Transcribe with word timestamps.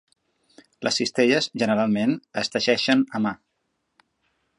Les 0.87 0.95
cistelles 1.01 1.49
generalment 1.63 2.15
es 2.43 2.51
teixeixen 2.55 3.05
a 3.19 3.25
mà. 3.27 3.35